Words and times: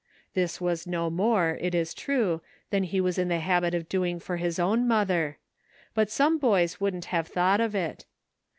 This 0.33 0.59
was 0.59 0.87
no 0.87 1.11
more, 1.11 1.59
it 1.61 1.75
is 1.75 1.93
true, 1.93 2.41
than 2.71 2.81
he 2.85 2.99
was 2.99 3.19
in 3.19 3.27
the 3.27 3.37
habit 3.37 3.75
of 3.75 3.87
doing 3.87 4.19
for 4.19 4.37
his 4.37 4.57
own 4.57 4.87
mother; 4.87 5.37
but 5.93 6.09
some 6.09 6.39
boys 6.39 6.81
wouldn't 6.81 7.05
have 7.13 7.27
thought 7.27 7.61
of 7.61 7.75
it. 7.75 8.05